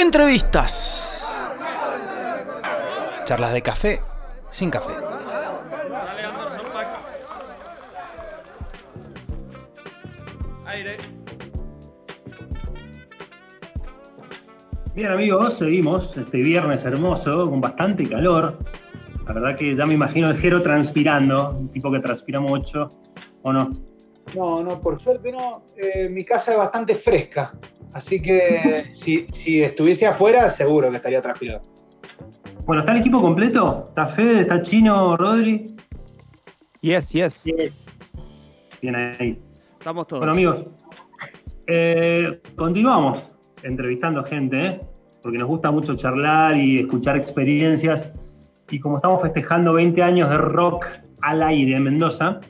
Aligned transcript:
Entrevistas. 0.00 1.26
Charlas 3.24 3.52
de 3.52 3.62
café 3.62 4.00
sin 4.48 4.70
café. 4.70 4.92
Bien 14.94 15.10
amigos, 15.10 15.54
seguimos 15.54 16.16
este 16.16 16.38
viernes 16.42 16.84
hermoso 16.84 17.50
con 17.50 17.60
bastante 17.60 18.08
calor. 18.08 18.56
La 19.26 19.32
verdad 19.32 19.56
que 19.56 19.74
ya 19.74 19.84
me 19.84 19.94
imagino 19.94 20.30
el 20.30 20.38
Jero 20.38 20.62
transpirando, 20.62 21.50
un 21.58 21.72
tipo 21.72 21.90
que 21.90 21.98
transpira 21.98 22.38
mucho, 22.38 22.88
¿o 23.42 23.52
no? 23.52 23.87
No, 24.34 24.62
no, 24.62 24.80
por 24.80 25.00
suerte 25.00 25.32
no. 25.32 25.62
Eh, 25.76 26.08
mi 26.08 26.24
casa 26.24 26.52
es 26.52 26.58
bastante 26.58 26.94
fresca, 26.94 27.52
así 27.92 28.20
que 28.20 28.90
si, 28.92 29.26
si 29.32 29.62
estuviese 29.62 30.06
afuera 30.06 30.48
seguro 30.48 30.90
que 30.90 30.96
estaría 30.96 31.20
transpirado. 31.20 31.62
Bueno, 32.64 32.82
¿está 32.82 32.92
el 32.92 32.98
equipo 32.98 33.20
completo? 33.20 33.86
¿Está 33.88 34.06
Fede? 34.06 34.42
¿Está 34.42 34.62
Chino? 34.62 35.16
¿Rodri? 35.16 35.74
Yes, 36.82 37.10
yes. 37.10 37.44
Bien 38.82 38.94
ahí. 38.94 39.40
Estamos 39.78 40.06
todos. 40.06 40.20
Bueno 40.20 40.32
amigos, 40.32 40.64
eh, 41.66 42.40
continuamos 42.56 43.22
entrevistando 43.62 44.22
gente, 44.22 44.66
¿eh? 44.66 44.80
porque 45.22 45.38
nos 45.38 45.48
gusta 45.48 45.70
mucho 45.70 45.96
charlar 45.96 46.56
y 46.56 46.80
escuchar 46.80 47.16
experiencias. 47.16 48.12
Y 48.70 48.80
como 48.80 48.96
estamos 48.96 49.22
festejando 49.22 49.72
20 49.72 50.02
años 50.02 50.30
de 50.30 50.36
rock 50.36 50.86
al 51.22 51.42
aire 51.42 51.76
en 51.76 51.82
Mendoza, 51.82 52.40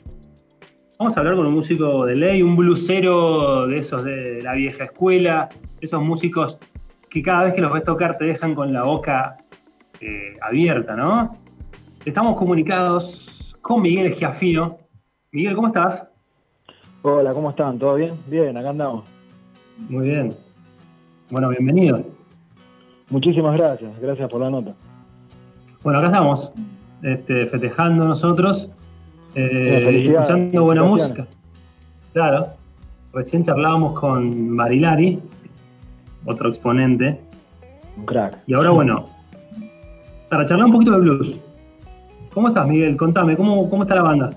vamos 0.99 1.15
a 1.15 1.21
hablar 1.21 1.37
con 1.37 1.45
un 1.45 1.53
músico 1.53 2.05
de 2.05 2.17
ley, 2.17 2.41
un 2.41 2.57
blusero 2.57 3.65
de 3.67 3.77
esos 3.79 4.03
de 4.03 4.41
la 4.41 4.51
vieja 4.51 4.83
escuela, 4.83 5.47
esos 5.79 6.03
músicos 6.03 6.57
que 7.09 7.23
cada 7.23 7.45
vez 7.45 7.53
que 7.53 7.61
los 7.61 7.71
ves 7.71 7.85
tocar 7.85 8.17
te 8.17 8.25
dejan 8.25 8.53
con 8.53 8.73
la 8.73 8.83
boca 8.83 9.37
eh, 10.01 10.33
abierta, 10.41 10.97
¿no? 10.97 11.37
Estamos 12.03 12.35
comunicados 12.35 13.55
con 13.61 13.81
Miguel 13.81 14.13
Giafino. 14.13 14.77
Miguel, 15.31 15.55
¿cómo 15.55 15.67
estás? 15.67 16.05
Hola, 17.01 17.31
¿cómo 17.31 17.51
están? 17.51 17.79
¿Todo 17.79 17.95
bien? 17.95 18.15
Bien, 18.27 18.57
acá 18.57 18.71
andamos. 18.71 19.05
Muy 19.87 20.09
bien. 20.09 20.35
Bueno, 21.29 21.47
bienvenido. 21.47 22.03
Muchísimas 23.09 23.57
gracias, 23.57 23.97
gracias 24.01 24.29
por 24.29 24.41
la 24.41 24.49
nota. 24.49 24.75
Bueno, 25.81 25.99
acá 25.99 26.09
estamos, 26.09 26.51
este, 27.01 27.47
festejando 27.47 28.03
nosotros, 28.03 28.69
eh, 29.35 30.05
escuchando 30.07 30.63
buena 30.63 30.83
música. 30.83 31.27
Claro, 32.13 32.47
recién 33.13 33.43
charlábamos 33.43 33.99
con 33.99 34.49
Marilari, 34.49 35.19
otro 36.25 36.49
exponente, 36.49 37.19
Un 37.97 38.05
crack. 38.05 38.39
y 38.47 38.53
ahora 38.53 38.71
bueno, 38.71 39.05
para 40.29 40.45
charlar 40.45 40.67
un 40.67 40.73
poquito 40.73 40.91
de 40.93 40.99
blues. 40.99 41.39
¿Cómo 42.33 42.47
estás, 42.49 42.67
Miguel? 42.67 42.95
Contame, 42.97 43.35
¿cómo, 43.35 43.69
cómo 43.69 43.83
está 43.83 43.95
la 43.95 44.03
banda? 44.03 44.29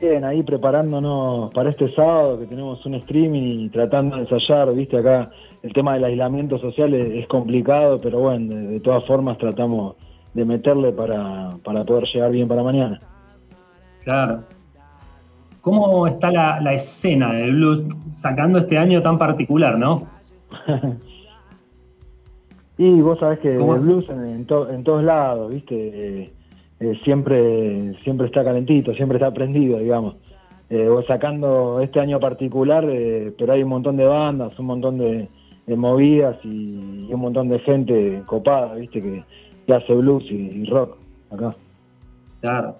Bien, 0.00 0.24
ahí 0.24 0.42
preparándonos 0.42 1.52
para 1.52 1.70
este 1.70 1.92
sábado 1.94 2.38
que 2.38 2.46
tenemos 2.46 2.84
un 2.86 2.94
streaming 2.94 3.64
y 3.64 3.68
tratando 3.68 4.16
de 4.16 4.22
ensayar, 4.22 4.72
viste, 4.74 4.96
acá 4.98 5.28
el 5.62 5.72
tema 5.72 5.94
del 5.94 6.04
aislamiento 6.04 6.58
social 6.58 6.94
es, 6.94 7.22
es 7.22 7.26
complicado, 7.26 7.98
pero 8.00 8.20
bueno, 8.20 8.54
de, 8.54 8.66
de 8.68 8.80
todas 8.80 9.04
formas 9.06 9.38
tratamos 9.38 9.96
de 10.34 10.44
meterle 10.44 10.92
para, 10.92 11.56
para 11.64 11.84
poder 11.84 12.04
llegar 12.04 12.30
bien 12.30 12.46
para 12.46 12.62
mañana. 12.62 13.00
Claro. 14.08 14.42
¿Cómo 15.60 16.06
está 16.06 16.30
la, 16.32 16.62
la 16.62 16.72
escena 16.72 17.30
del 17.34 17.52
blues 17.56 17.82
sacando 18.10 18.56
este 18.58 18.78
año 18.78 19.02
tan 19.02 19.18
particular, 19.18 19.78
no? 19.78 20.06
Y 22.78 23.00
vos 23.00 23.18
sabés 23.18 23.40
que 23.40 23.56
¿Cómo? 23.56 23.74
el 23.74 23.80
blues 23.80 24.08
en, 24.08 24.24
en 24.24 24.46
to- 24.46 24.70
en 24.70 24.84
todos 24.84 25.02
lados, 25.02 25.52
¿viste? 25.52 25.74
Eh, 26.22 26.32
eh, 26.78 27.00
siempre, 27.02 27.92
siempre 28.04 28.26
está 28.28 28.44
calentito, 28.44 28.94
siempre 28.94 29.18
está 29.18 29.32
prendido, 29.32 29.78
digamos. 29.80 30.14
Eh, 30.70 30.88
vos 30.88 31.04
sacando 31.06 31.80
este 31.80 31.98
año 31.98 32.20
particular, 32.20 32.84
eh, 32.88 33.34
pero 33.36 33.52
hay 33.52 33.64
un 33.64 33.70
montón 33.70 33.96
de 33.96 34.04
bandas, 34.06 34.56
un 34.60 34.66
montón 34.66 34.96
de, 34.96 35.28
de 35.66 35.76
movidas 35.76 36.36
y, 36.44 37.06
y 37.10 37.12
un 37.12 37.20
montón 37.20 37.48
de 37.48 37.58
gente 37.58 38.22
copada, 38.26 38.74
¿viste? 38.76 39.02
Que, 39.02 39.24
que 39.66 39.74
hace 39.74 39.94
blues 39.94 40.22
y, 40.30 40.36
y 40.36 40.64
rock 40.70 40.96
acá. 41.32 41.56
Claro. 42.40 42.76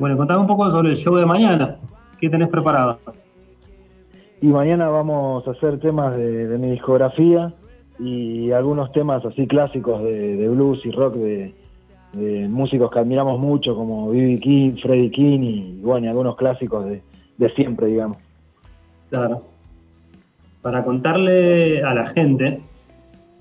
Bueno, 0.00 0.16
contame 0.16 0.40
un 0.40 0.46
poco 0.48 0.68
sobre 0.70 0.88
el 0.90 0.96
show 0.96 1.14
de 1.14 1.26
mañana. 1.26 1.76
¿Qué 2.18 2.28
tenés 2.28 2.48
preparado? 2.48 2.98
Y 4.42 4.46
mañana 4.46 4.88
vamos 4.88 5.46
a 5.46 5.50
hacer 5.52 5.78
temas 5.78 6.16
de, 6.16 6.48
de 6.48 6.58
mi 6.58 6.70
discografía 6.70 7.52
y 7.98 8.50
algunos 8.50 8.90
temas 8.92 9.22
así 9.26 9.46
clásicos 9.46 10.02
de, 10.02 10.36
de 10.38 10.48
blues 10.48 10.80
y 10.86 10.90
rock 10.90 11.16
de, 11.16 11.54
de 12.14 12.48
músicos 12.48 12.90
que 12.90 12.98
admiramos 12.98 13.38
mucho 13.38 13.74
como 13.76 14.08
B.B. 14.10 14.40
King, 14.40 14.72
Freddie 14.82 15.10
King 15.10 15.40
y 15.42 15.80
bueno, 15.82 16.06
y 16.06 16.08
algunos 16.08 16.34
clásicos 16.36 16.86
de, 16.86 17.02
siempre, 17.54 17.88
digamos. 17.88 18.16
Claro. 19.10 19.42
Para 20.62 20.82
contarle 20.84 21.82
a 21.84 21.92
la 21.94 22.06
gente, 22.06 22.62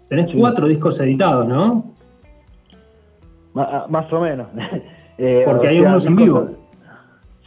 tenés 0.10 0.30
Sí. 0.32 0.38
cuatro 0.38 0.68
discos 0.68 1.00
editados, 1.00 1.48
¿no? 1.48 1.86
Ma- 3.54 3.86
más 3.90 4.12
o 4.12 4.20
menos. 4.20 4.48
Eh, 5.20 5.44
Porque 5.46 5.68
hay 5.68 5.80
sea, 5.80 5.90
unos 5.90 6.06
en 6.06 6.16
vivo. 6.16 6.50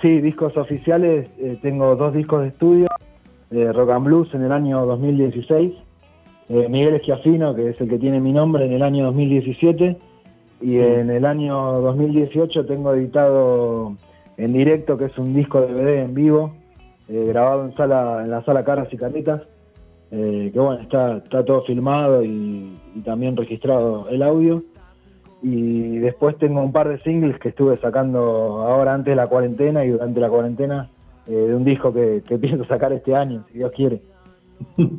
Sí, 0.02 0.20
discos 0.20 0.56
oficiales. 0.56 1.28
eh, 1.38 1.58
tengo 1.62 1.96
dos 1.96 2.12
discos 2.12 2.42
de 2.42 2.48
estudio, 2.48 2.88
eh, 3.50 3.72
Rock 3.72 3.90
and 3.90 4.04
Blues 4.04 4.34
en 4.34 4.42
el 4.42 4.52
año 4.52 4.84
2016, 4.84 5.72
eh, 6.50 6.66
Miguel 6.68 6.94
Esquiafino, 6.94 7.54
que 7.54 7.70
es 7.70 7.80
el 7.80 7.88
que 7.88 7.98
tiene 7.98 8.20
mi 8.20 8.32
nombre, 8.32 8.66
en 8.66 8.72
el 8.72 8.82
año 8.82 9.06
2017, 9.06 9.96
y 10.60 10.78
en 10.78 11.10
el 11.10 11.24
año 11.24 11.80
2018 11.80 12.66
tengo 12.66 12.92
editado 12.92 13.96
en 14.36 14.52
directo, 14.52 14.98
que 14.98 15.06
es 15.06 15.18
un 15.18 15.34
disco 15.34 15.60
DVD 15.62 16.02
en 16.02 16.14
vivo, 16.14 16.52
grabado 17.08 17.64
en 17.64 17.74
sala 17.74 18.22
en 18.22 18.30
la 18.30 18.44
sala 18.44 18.64
Caras 18.64 18.92
y 18.92 18.96
Caretas, 18.96 19.42
eh, 20.12 20.50
que 20.52 20.60
bueno, 20.60 20.80
está, 20.82 21.16
está 21.16 21.42
todo 21.42 21.62
filmado 21.62 22.22
y, 22.22 22.76
y 22.94 23.00
también 23.00 23.34
registrado 23.36 24.08
el 24.10 24.22
audio. 24.22 24.58
Y 25.42 25.98
después 25.98 26.38
tengo 26.38 26.60
un 26.62 26.70
par 26.72 26.88
de 26.88 27.00
singles 27.02 27.38
que 27.40 27.48
estuve 27.48 27.76
sacando 27.80 28.62
ahora 28.62 28.94
antes 28.94 29.10
de 29.12 29.16
la 29.16 29.26
cuarentena 29.26 29.84
y 29.84 29.90
durante 29.90 30.20
la 30.20 30.28
cuarentena 30.30 30.88
eh, 31.26 31.32
de 31.32 31.54
un 31.54 31.64
disco 31.64 31.92
que, 31.92 32.22
que 32.26 32.38
pienso 32.38 32.64
sacar 32.66 32.92
este 32.92 33.14
año, 33.14 33.44
si 33.50 33.58
Dios 33.58 33.72
quiere. 33.74 34.00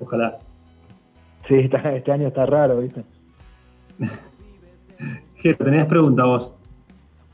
Ojalá. 0.00 0.38
Sí, 1.48 1.54
está- 1.54 1.94
este 1.94 2.10
año 2.12 2.28
está 2.28 2.44
raro, 2.46 2.78
¿viste? 2.80 3.04
Jero, 5.42 5.58
tenías 5.64 5.86
pregunta 5.86 6.24
vos. 6.24 6.50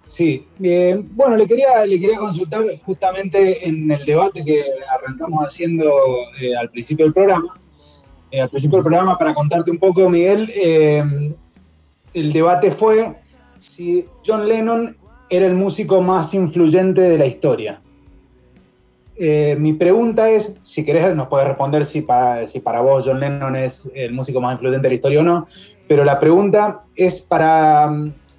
Sí, 0.06 0.47
eh, 0.62 1.03
bueno, 1.12 1.37
le 1.37 1.47
quería, 1.47 1.87
le 1.87 1.99
quería 1.99 2.19
consultar 2.19 2.65
justamente 2.84 3.66
en 3.66 3.91
el 3.91 4.05
debate 4.05 4.44
que 4.44 4.62
arrancamos 4.94 5.43
haciendo 5.47 5.91
eh, 6.38 6.55
al 6.55 6.69
principio 6.69 7.06
del 7.06 7.15
programa. 7.15 7.49
Eh, 8.31 8.41
al 8.43 8.50
principio 8.50 8.77
del 8.78 8.84
programa, 8.84 9.16
para 9.16 9.32
contarte 9.32 9.71
un 9.71 9.78
poco, 9.78 10.11
Miguel, 10.11 10.50
eh, 10.55 11.34
el 12.15 12.33
debate 12.33 12.71
fue 12.71 13.17
si 13.59 14.06
John 14.27 14.49
Lennon 14.49 14.97
era 15.31 15.47
el 15.47 15.55
músico 15.55 16.03
más 16.03 16.34
influyente 16.34 17.00
de 17.00 17.19
la 17.19 17.27
historia. 17.27 17.81
Eh, 19.17 19.56
mi 19.59 19.73
pregunta 19.73 20.31
es, 20.31 20.56
si 20.62 20.84
querés 20.84 21.15
nos 21.15 21.28
puedes 21.28 21.47
responder 21.47 21.84
si 21.84 22.03
para, 22.03 22.47
si 22.47 22.61
para 22.61 22.81
vos 22.81 23.05
John 23.06 23.21
Lennon 23.21 23.56
es 23.56 23.91
el 23.95 24.12
músico 24.12 24.41
más 24.41 24.55
influyente 24.55 24.87
de 24.87 24.89
la 24.89 24.95
historia 24.95 25.21
o 25.21 25.23
no, 25.23 25.47
pero 25.87 26.05
la 26.05 26.19
pregunta 26.19 26.84
es 26.97 27.21
para, 27.21 27.91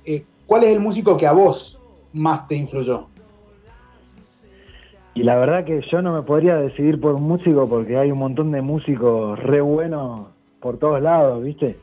eh, 0.06 0.24
¿cuál 0.46 0.64
es 0.64 0.72
el 0.72 0.80
músico 0.80 1.16
que 1.16 1.28
a 1.28 1.32
vos 1.32 1.80
más 2.12 2.48
te 2.48 2.56
influyó? 2.56 3.08
Y 5.16 5.24
la 5.24 5.36
verdad 5.36 5.64
que 5.64 5.82
yo 5.92 6.02
no 6.02 6.14
me 6.14 6.24
podría 6.24 6.56
decidir 6.56 7.00
por 7.00 7.14
un 7.14 7.24
músico 7.24 7.68
porque 7.68 7.98
hay 7.98 8.12
un 8.12 8.18
montón 8.18 8.52
de 8.52 8.62
músicos 8.62 9.40
re 9.40 9.62
buenos 9.62 10.28
por 10.60 10.78
todos 10.78 11.02
lados, 11.02 11.44
¿viste? 11.44 11.78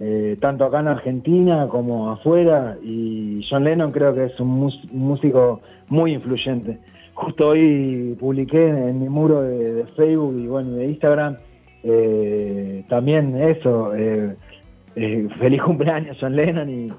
Eh, 0.00 0.36
tanto 0.40 0.64
acá 0.64 0.80
en 0.80 0.88
Argentina 0.88 1.68
como 1.68 2.10
afuera. 2.10 2.76
Y 2.82 3.44
John 3.48 3.64
Lennon 3.64 3.92
creo 3.92 4.14
que 4.14 4.24
es 4.24 4.40
un 4.40 4.70
músico 4.92 5.60
muy 5.88 6.14
influyente. 6.14 6.78
Justo 7.14 7.48
hoy 7.50 8.16
publiqué 8.18 8.68
en, 8.68 9.00
mi 9.00 9.08
muro 9.08 9.42
de, 9.42 9.84
Facebook 9.96 10.36
y 10.36 10.46
bueno, 10.48 10.72
de 10.72 10.86
Instagram 10.86 11.36
eh, 11.84 12.84
también 12.88 13.40
eso. 13.40 13.94
eh, 13.94 14.36
feliz 14.94 15.62
cumpleaños 15.64 16.16
John 16.20 16.36
Lennon 16.36 16.70
y 16.70 16.92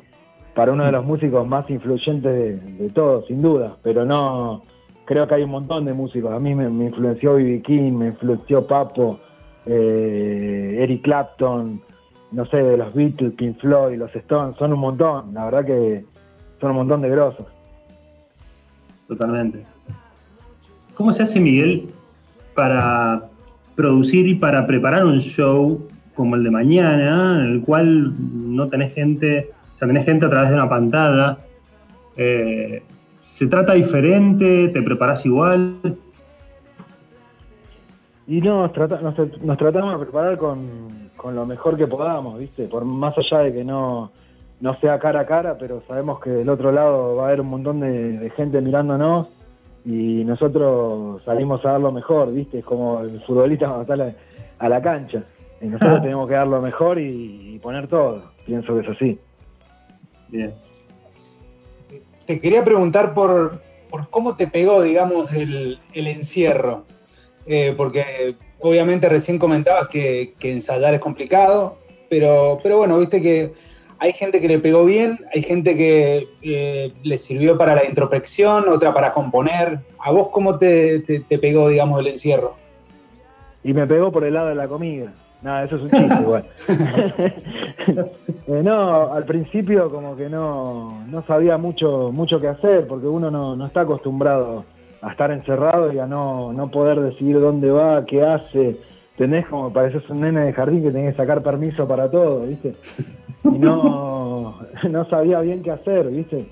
para 0.54 0.72
uno 0.72 0.86
de 0.86 0.92
los 0.94 1.06
músicos 1.06 1.46
más 1.46 1.70
influyentes 1.70 2.32
de, 2.32 2.56
de 2.84 2.90
todos, 2.92 3.26
sin 3.28 3.42
duda. 3.42 3.76
Pero 3.84 4.06
no, 4.06 4.64
creo 5.04 5.28
que 5.28 5.36
hay 5.36 5.44
un 5.44 5.52
montón 5.52 5.84
de 5.84 5.94
músicos. 5.94 6.32
A 6.32 6.40
mí 6.40 6.56
me, 6.56 6.70
me 6.70 6.86
influenció 6.86 7.36
B.B. 7.36 7.62
King, 7.62 7.92
me 7.92 8.08
influenció 8.08 8.66
Papo, 8.66 9.20
Eric 9.66 11.02
Clapton, 11.02 11.82
no 12.32 12.46
sé, 12.48 12.58
de 12.58 12.78
los 12.78 12.94
Beatles, 12.94 13.34
Pink 13.34 13.60
Floyd, 13.60 13.98
los 13.98 14.14
Stones, 14.16 14.58
son 14.58 14.74
un 14.74 14.80
montón. 14.80 15.34
La 15.34 15.46
verdad 15.46 15.66
que 15.66 16.06
son 16.60 16.72
un 16.72 16.78
montón 16.78 17.02
de 17.02 17.10
grosos. 17.10 17.46
Totalmente. 19.08 19.64
¿Cómo 20.96 21.12
se 21.14 21.24
hace, 21.24 21.40
Miguel, 21.40 21.90
para 22.56 23.24
producir 23.76 24.28
y 24.28 24.36
para 24.36 24.66
preparar 24.66 25.06
un 25.06 25.20
show 25.20 25.88
como 26.16 26.36
el 26.36 26.44
de 26.44 26.52
mañana, 26.52 27.44
en 27.46 27.52
el 27.52 27.62
cual 27.62 28.14
no 28.56 28.70
tenés 28.70 28.94
gente, 28.94 29.52
o 29.74 29.78
sea, 29.78 29.88
tenés 29.88 30.06
gente 30.06 30.26
a 30.26 30.30
través 30.30 30.50
de 30.50 30.56
una 30.56 30.70
pantalla. 30.70 31.38
Eh, 32.16 32.82
¿Se 33.22 33.48
trata 33.48 33.74
diferente? 33.74 34.70
¿Te 34.70 34.82
preparas 34.82 35.26
igual? 35.26 35.76
Y 38.28 38.40
no, 38.42 38.62
nos, 38.62 38.72
trata- 38.74 39.02
nos, 39.02 39.16
nos 39.42 39.58
tratamos 39.58 40.00
de 40.00 40.06
preparar 40.06 40.38
con, 40.38 41.05
con 41.16 41.36
lo 41.36 41.46
mejor 41.46 41.78
que 41.78 41.88
podamos, 41.88 42.40
¿viste? 42.40 42.68
Por 42.68 42.86
más 42.86 43.18
allá 43.18 43.40
de 43.40 43.54
que 43.54 43.64
no, 43.64 44.12
no 44.60 44.80
sea 44.80 45.00
cara 45.00 45.22
a 45.22 45.26
cara, 45.26 45.58
pero 45.58 45.82
sabemos 45.88 46.20
que 46.20 46.30
del 46.30 46.50
otro 46.50 46.72
lado 46.72 47.16
va 47.16 47.24
a 47.24 47.28
haber 47.28 47.42
un 47.42 47.48
montón 47.48 47.80
de, 47.80 48.18
de 48.18 48.30
gente 48.32 48.62
mirándonos 48.62 49.28
y 49.86 50.24
nosotros 50.26 51.22
salimos 51.24 51.64
a 51.66 51.74
dar 51.74 51.82
lo 51.82 51.92
mejor, 51.92 52.34
¿viste? 52.34 52.60
Es 52.60 52.66
como 52.66 53.02
el 53.02 53.22
futbolista 53.22 53.68
cuando 53.68 53.86
sale 53.86 54.16
a 54.60 54.70
la 54.70 54.82
cancha. 54.82 55.24
Y 55.62 55.68
nosotros 55.68 56.02
tenemos 56.02 56.28
que 56.28 56.34
dar 56.34 56.48
lo 56.48 56.62
mejor 56.62 57.00
y, 57.00 57.56
y 57.56 57.60
poner 57.60 57.88
todo. 57.88 58.24
Pienso 58.46 58.74
que 58.74 58.82
es 58.82 58.90
así. 58.90 59.20
Bien. 60.30 60.54
Te 62.26 62.40
quería 62.42 62.64
preguntar 62.64 63.14
por, 63.14 63.62
por 63.90 64.10
cómo 64.10 64.36
te 64.36 64.48
pegó, 64.48 64.82
digamos, 64.82 65.32
el, 65.34 65.80
el 65.94 66.08
encierro. 66.08 66.86
Eh, 67.46 67.76
porque 67.78 68.36
obviamente 68.60 69.10
recién 69.10 69.38
comentabas 69.40 69.88
que, 69.88 70.34
que 70.40 70.52
ensayar 70.52 70.94
es 70.94 71.00
complicado, 71.00 71.78
pero, 72.10 72.60
pero 72.64 72.78
bueno, 72.78 72.98
viste 73.00 73.22
que 73.22 73.54
hay 74.00 74.12
gente 74.14 74.42
que 74.42 74.48
le 74.48 74.60
pegó 74.60 74.84
bien, 74.86 75.18
hay 75.34 75.42
gente 75.42 75.76
que 75.78 76.28
eh, 76.42 76.92
le 77.04 77.18
sirvió 77.18 77.58
para 77.58 77.76
la 77.76 77.86
introspección, 77.86 78.68
otra 78.68 78.94
para 78.94 79.14
componer. 79.14 79.80
¿A 80.00 80.12
vos 80.12 80.28
cómo 80.30 80.58
te, 80.60 81.00
te- 81.00 81.22
te 81.22 81.40
pegó, 81.40 81.70
digamos, 81.70 82.00
el 82.00 82.08
encierro? 82.08 82.56
Y 83.64 83.74
me 83.74 83.88
pegó 83.88 84.12
por 84.12 84.24
el 84.26 84.34
lado 84.34 84.50
de 84.50 84.56
la 84.56 84.68
comida. 84.68 85.14
Nada, 85.42 85.64
eso 85.64 85.78
es 85.78 85.82
un 85.84 85.92
chiste 85.92 86.22
igual. 86.22 86.46
Eh, 88.48 88.62
no, 88.64 89.12
al 89.12 89.26
principio 89.26 89.90
como 89.90 90.16
que 90.16 90.30
no, 90.30 91.04
no 91.08 91.26
sabía 91.26 91.58
mucho, 91.58 92.12
mucho 92.12 92.40
qué 92.40 92.48
hacer, 92.48 92.86
porque 92.86 93.08
uno 93.08 93.32
no, 93.32 93.56
no 93.56 93.66
está 93.66 93.82
acostumbrado 93.82 94.64
a 95.06 95.12
estar 95.12 95.30
encerrado 95.30 95.94
y 95.94 96.00
a 96.00 96.08
no, 96.08 96.52
no 96.52 96.72
poder 96.72 97.00
decidir 97.00 97.40
dónde 97.40 97.70
va, 97.70 98.06
qué 98.06 98.24
hace. 98.24 98.76
Tenés 99.18 99.46
como 99.46 99.72
pareces 99.72 100.10
un 100.10 100.22
nene 100.22 100.46
de 100.46 100.54
jardín 100.54 100.82
que 100.82 100.92
tenés 100.92 101.12
que 101.14 101.22
sacar 101.22 101.44
permiso 101.44 101.88
para 101.88 102.10
todo, 102.10 102.48
¿viste? 102.48 102.74
Y 103.44 103.60
no, 103.60 104.60
no 104.90 105.06
sabía 105.06 105.42
bien 105.42 105.62
qué 105.62 105.70
hacer, 105.70 106.10
¿viste? 106.10 106.48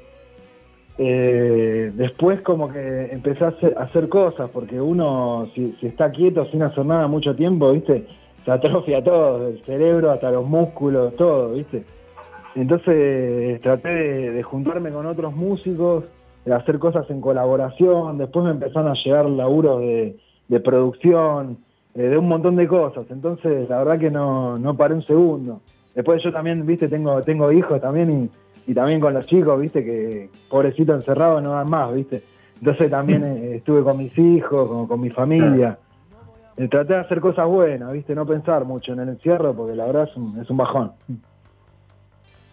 Eh, 1.00 1.92
después 1.96 2.42
como 2.42 2.72
que 2.72 3.10
empecé 3.12 3.44
a 3.44 3.56
hacer, 3.78 4.08
cosas, 4.08 4.52
porque 4.52 4.80
uno 4.80 5.50
si, 5.56 5.76
está 5.82 6.12
quieto 6.12 6.46
sin 6.46 6.62
hacer 6.62 6.86
nada 6.86 7.08
mucho 7.08 7.36
tiempo, 7.36 7.72
¿viste? 7.72 8.06
Se 8.46 8.52
atrofia 8.52 9.04
todo, 9.04 9.48
el 9.48 9.64
cerebro 9.64 10.12
hasta 10.12 10.30
los 10.30 10.46
músculos, 10.46 11.16
todo, 11.16 11.54
¿viste? 11.54 11.84
Entonces 12.54 13.60
traté 13.62 14.30
de 14.30 14.44
juntarme 14.44 14.92
con 14.92 15.08
otros 15.08 15.36
músicos, 15.36 16.06
de 16.46 16.54
hacer 16.54 16.80
cosas 16.80 17.10
en 17.10 17.22
colaboración, 17.22 18.18
después 18.18 18.46
me 18.46 18.52
empezaron 18.52 18.92
a 18.92 18.96
llegar 18.96 19.30
laburos 19.30 19.80
de, 19.80 20.18
de 20.48 20.60
producción, 20.60 21.58
eh, 21.96 22.04
de 22.04 22.18
un 22.18 22.28
montón 22.28 22.56
de 22.56 22.68
cosas, 22.68 23.06
entonces 23.10 23.70
la 23.70 23.78
verdad 23.80 24.00
que 24.00 24.12
no, 24.12 24.58
no 24.58 24.76
paré 24.76 24.96
un 24.96 25.06
segundo. 25.06 25.62
Después 25.96 26.24
yo 26.24 26.32
también, 26.32 26.66
viste, 26.66 26.88
tengo, 26.88 27.22
tengo 27.22 27.52
hijos 27.52 27.80
también 27.80 28.30
y, 28.66 28.72
y 28.72 28.74
también 28.74 29.00
con 29.00 29.14
los 29.14 29.26
chicos, 29.28 29.60
viste, 29.60 29.84
que 29.84 30.30
pobrecito 30.50 30.94
encerrado 30.94 31.40
no 31.40 31.52
dan 31.52 31.70
más, 31.70 31.94
viste. 31.94 32.24
Entonces 32.60 32.90
también 32.90 33.24
eh, 33.26 33.56
estuve 33.58 33.84
con 33.84 33.98
mis 33.98 34.18
hijos, 34.18 34.68
con, 34.68 34.88
con 34.88 35.00
mi 35.00 35.10
familia. 35.10 35.78
Eh, 36.58 36.68
traté 36.68 36.94
de 36.94 37.00
hacer 37.00 37.20
cosas 37.20 37.48
buenas, 37.48 37.92
viste, 37.94 38.16
no 38.16 38.26
pensar 38.26 38.66
mucho 38.66 38.94
en 38.94 39.00
el 39.00 39.10
encierro 39.10 39.54
porque 39.54 39.76
la 39.76 39.86
verdad 39.86 40.10
es 40.10 40.18
un, 40.18 40.40
es 40.40 40.50
un 40.50 40.58
bajón. 40.58 40.92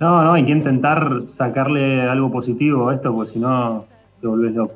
No, 0.00 0.22
no, 0.24 0.32
hay 0.32 0.44
que 0.46 0.52
intentar 0.52 1.22
sacarle 1.26 2.02
algo 2.02 2.30
positivo 2.32 2.88
a 2.88 2.94
esto, 2.94 3.14
porque 3.14 3.32
si 3.32 3.38
no 3.38 3.84
te 4.20 4.26
volvés 4.26 4.54
loco. 4.54 4.74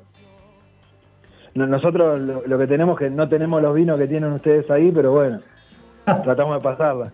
No- 1.55 1.67
Nosotros 1.67 2.21
lo, 2.21 2.47
lo 2.47 2.59
que 2.59 2.67
tenemos 2.67 2.99
que 2.99 3.09
no 3.11 3.29
tenemos 3.29 3.63
los 3.63 3.75
vinos 3.75 3.99
que 3.99 4.07
tienen 4.07 4.33
ustedes 4.33 4.71
ahí, 4.71 4.91
pero 4.93 5.13
bueno, 5.13 5.39
tratamos 6.05 6.57
de 6.57 6.63
pasarla. 6.63 7.13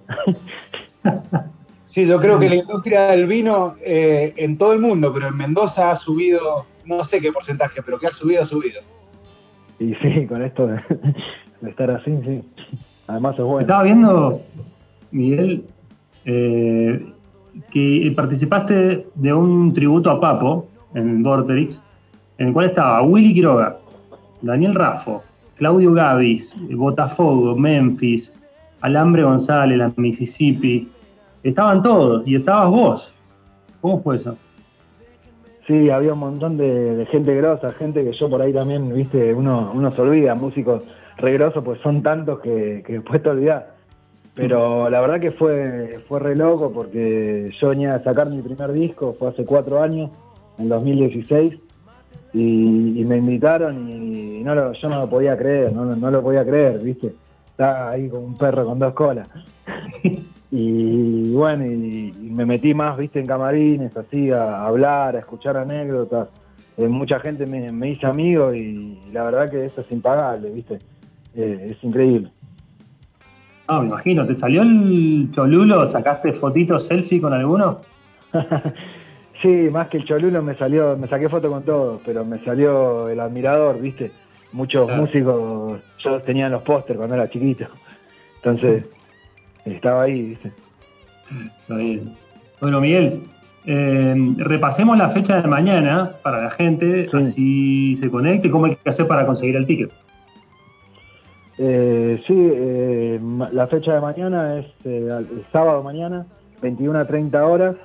Sí, 1.82 2.06
yo 2.06 2.20
creo 2.20 2.38
que 2.38 2.48
la 2.48 2.54
industria 2.56 3.02
del 3.12 3.26
vino 3.26 3.74
eh, 3.84 4.32
en 4.36 4.58
todo 4.58 4.72
el 4.72 4.80
mundo, 4.80 5.12
pero 5.12 5.28
en 5.28 5.36
Mendoza 5.36 5.90
ha 5.90 5.96
subido, 5.96 6.66
no 6.84 7.02
sé 7.04 7.20
qué 7.20 7.32
porcentaje, 7.32 7.82
pero 7.82 7.98
que 7.98 8.06
ha 8.06 8.10
subido, 8.12 8.42
ha 8.42 8.46
subido. 8.46 8.80
Y 9.78 9.94
sí, 9.96 10.26
con 10.26 10.42
esto 10.42 10.66
de, 10.68 10.80
de 11.60 11.70
estar 11.70 11.90
así, 11.90 12.12
sí. 12.24 12.42
Además 13.08 13.34
es 13.38 13.44
bueno. 13.44 13.60
Estaba 13.60 13.82
viendo, 13.82 14.40
Miguel, 15.10 15.64
eh, 16.26 17.12
que 17.70 18.12
participaste 18.16 19.06
de 19.14 19.32
un 19.32 19.72
tributo 19.72 20.10
a 20.10 20.20
Papo 20.20 20.66
en 20.94 21.22
Vorterix, 21.22 21.82
en 22.38 22.48
el 22.48 22.52
cual 22.52 22.66
estaba 22.66 23.02
Willy 23.02 23.34
Quiroga, 23.34 23.78
Daniel 24.42 24.74
Raffo, 24.74 25.22
Claudio 25.56 25.92
Gavis, 25.92 26.54
Botafogo, 26.70 27.54
Memphis, 27.56 28.32
Alambre 28.80 29.22
González, 29.22 29.76
la 29.76 29.92
Mississippi. 29.96 30.88
Estaban 31.42 31.82
todos 31.82 32.26
y 32.26 32.36
estabas 32.36 32.70
vos. 32.70 33.14
¿Cómo 33.80 33.98
fue 33.98 34.16
eso? 34.16 34.36
Sí, 35.66 35.90
había 35.90 36.14
un 36.14 36.18
montón 36.18 36.56
de, 36.56 37.06
gente 37.10 37.34
grosa, 37.36 37.72
gente 37.72 38.02
que 38.04 38.12
yo 38.12 38.28
por 38.28 38.42
ahí 38.42 38.52
también, 38.52 38.92
viste, 38.94 39.32
uno, 39.34 39.70
uno 39.74 39.94
se 39.94 40.00
olvida, 40.00 40.34
músicos 40.34 40.82
regrosos, 41.18 41.62
pues 41.62 41.80
son 41.80 42.02
tantos 42.02 42.40
que, 42.40 42.82
que 42.86 42.94
después 42.94 43.22
te 43.22 43.28
olvidás. 43.28 43.64
Pero 44.34 44.88
la 44.88 45.00
verdad 45.00 45.20
que 45.20 45.32
fue, 45.32 46.00
fue 46.08 46.20
re 46.20 46.34
loco 46.36 46.72
porque 46.72 47.50
yo 47.60 47.68
venía 47.68 47.94
a 47.94 48.02
sacar 48.04 48.30
mi 48.30 48.40
primer 48.42 48.72
disco, 48.72 49.14
fue 49.18 49.28
hace 49.28 49.44
cuatro 49.44 49.82
años, 49.82 50.10
en 50.58 50.68
2016, 50.68 51.54
y, 52.32 53.00
y 53.00 53.04
me 53.04 53.16
invitaron 53.18 53.76
y 53.88 54.42
no 54.44 54.54
lo- 54.54 54.72
yo 54.72 54.88
no 54.88 55.00
lo 55.00 55.10
podía 55.10 55.36
creer, 55.36 55.72
no, 55.72 55.84
no 55.84 56.10
lo 56.10 56.22
podía 56.22 56.44
creer, 56.44 56.78
viste. 56.80 57.12
Estaba 57.50 57.90
ahí 57.90 58.08
como 58.08 58.22
un 58.26 58.38
perro 58.38 58.64
con 58.64 58.78
dos 58.78 58.94
colas. 58.94 59.28
Y 60.52 61.32
bueno, 61.32 61.64
y, 61.64 62.12
me 62.32 62.44
metí 62.44 62.74
más, 62.74 62.98
viste, 62.98 63.20
en 63.20 63.26
camarines, 63.28 63.96
así, 63.96 64.32
a 64.32 64.66
hablar, 64.66 65.14
a 65.14 65.20
escuchar 65.20 65.56
anécdotas. 65.56 66.28
Eh, 66.76 66.88
mucha 66.88 67.20
gente 67.20 67.46
me, 67.46 67.70
me 67.70 67.90
hizo 67.90 68.08
amigo 68.08 68.52
y, 68.52 68.98
la 69.12 69.22
verdad 69.22 69.48
que 69.50 69.66
eso 69.66 69.80
es 69.82 69.92
impagable, 69.92 70.50
viste. 70.50 70.80
Eh, 71.36 71.68
es 71.76 71.84
increíble. 71.84 72.32
No, 73.70 73.82
me 73.82 73.86
imagino, 73.86 74.26
¿te 74.26 74.36
salió 74.36 74.62
el 74.62 75.28
cholulo? 75.32 75.88
¿Sacaste 75.88 76.32
fotitos 76.32 76.86
selfie 76.86 77.20
con 77.20 77.32
alguno? 77.32 77.78
sí, 79.42 79.48
más 79.70 79.88
que 79.88 79.98
el 79.98 80.04
cholulo 80.04 80.42
me 80.42 80.56
salió, 80.56 80.96
me 80.96 81.06
saqué 81.06 81.28
foto 81.28 81.48
con 81.48 81.62
todos, 81.62 82.00
pero 82.04 82.24
me 82.24 82.38
salió 82.40 83.08
el 83.08 83.20
admirador, 83.20 83.80
viste. 83.80 84.10
Muchos 84.52 84.86
Claro. 84.88 85.02
músicos, 85.02 85.80
yo 86.02 86.18
tenía 86.22 86.48
los 86.48 86.62
póster 86.62 86.96
cuando 86.96 87.14
era 87.14 87.30
chiquito. 87.30 87.66
Entonces, 88.42 88.84
estaba 89.64 90.02
ahí, 90.02 90.20
viste. 90.30 90.50
Está 91.60 91.76
bien. 91.76 92.16
Bueno, 92.60 92.80
Miguel, 92.80 93.22
eh, 93.66 94.34
repasemos 94.38 94.98
la 94.98 95.10
fecha 95.10 95.40
de 95.40 95.46
mañana 95.46 96.10
para 96.24 96.42
la 96.42 96.50
gente, 96.50 97.08
Sí. 97.12 97.16
así 97.16 97.96
se 97.96 98.10
conecte, 98.10 98.50
cómo 98.50 98.64
hay 98.66 98.74
que 98.74 98.88
hacer 98.88 99.06
para 99.06 99.24
conseguir 99.24 99.54
el 99.54 99.66
ticket. 99.66 99.92
Eh, 101.62 102.22
sí, 102.26 102.34
eh, 102.34 103.20
la 103.52 103.66
fecha 103.66 103.94
de 103.94 104.00
mañana 104.00 104.60
es 104.60 104.66
eh, 104.86 105.08
el 105.10 105.44
sábado 105.52 105.82
mañana, 105.82 106.24
21 106.62 106.98
a 106.98 107.04
30 107.04 107.46
horas, 107.46 107.76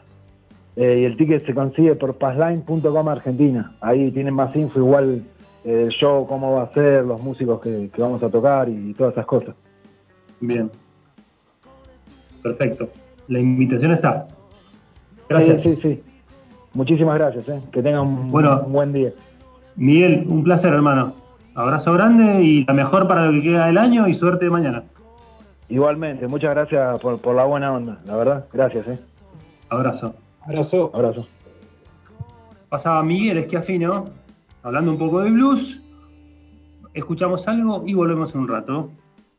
eh, 0.78 1.00
y 1.02 1.04
el 1.04 1.18
ticket 1.18 1.46
se 1.46 1.54
consigue 1.54 1.94
por 1.96 2.18
passline.com 2.18 3.10
Argentina. 3.10 3.76
Ahí 3.82 4.12
tienen 4.12 4.34
más 4.34 4.56
info, 4.56 4.80
igual 4.80 5.24
el 5.66 5.90
show, 5.90 6.26
cómo 6.26 6.54
va 6.54 6.64
a 6.64 6.74
ser, 6.74 7.04
los 7.04 7.22
músicos 7.22 7.60
que, 7.60 7.90
que 7.94 8.02
vamos 8.02 8.24
a 8.24 8.30
tocar 8.30 8.70
y 8.70 8.94
todas 8.94 9.12
esas 9.12 9.26
cosas. 9.26 9.56
Bien. 10.40 10.72
Perfecto. 12.42 12.88
La 13.28 13.42
invitación 13.42 13.92
está. 13.92 14.28
Gracias. 15.28 15.64
Sí, 15.64 15.76
sí, 15.76 15.96
sí. 15.96 16.04
Muchísimas 16.74 17.16
gracias, 17.18 17.50
eh. 17.50 17.62
que 17.74 17.84
tengan 17.84 18.08
un, 18.08 18.32
Bueno. 18.32 18.62
un 18.66 18.72
buen 18.72 18.94
día. 18.94 19.12
Miguel, 19.76 20.26
un 20.30 20.46
placer, 20.46 20.72
hermano. 20.72 21.25
Abrazo 21.56 21.94
grande 21.94 22.44
y 22.44 22.66
la 22.66 22.74
mejor 22.74 23.08
para 23.08 23.26
lo 23.28 23.32
que 23.32 23.42
queda 23.42 23.68
del 23.68 23.78
año 23.78 24.08
y 24.08 24.14
suerte 24.14 24.46
de 24.46 24.52
mañana. 24.52 24.84
Igualmente, 25.70 26.28
muchas 26.28 26.52
gracias 26.52 27.00
por, 27.00 27.20
por 27.20 27.34
la 27.36 27.46
buena 27.46 27.72
onda, 27.72 27.98
la 28.06 28.16
verdad. 28.18 28.46
Gracias, 28.52 28.86
eh. 28.88 29.00
Abrazo. 29.70 30.14
Abrazo. 30.42 30.92
Abrazo. 30.94 31.28
Pasaba 32.68 33.02
Miguel 33.04 33.38
Esquiafino, 33.38 34.10
hablando 34.64 34.92
un 34.92 34.98
poco 34.98 35.22
de 35.22 35.32
blues. 35.32 35.80
Escuchamos 36.94 37.48
algo 37.48 37.84
y 37.88 37.94
volvemos 37.94 38.36
en 38.36 38.42
un 38.42 38.48
rato. 38.50 38.92